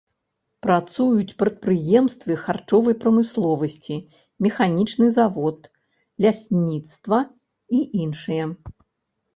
Працуюць 0.65 1.35
прадпрыемствы 1.41 2.33
харчовай 2.45 2.95
прамысловасці, 3.05 3.95
механічны 4.47 5.07
завод, 5.21 5.59
лясніцтва 6.27 7.19
і 7.81 7.89
іншыя. 8.05 8.53